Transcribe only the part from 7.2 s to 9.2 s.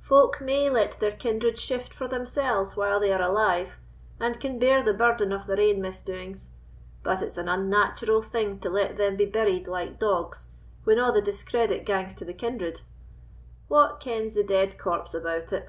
it's an unnatural thing to let them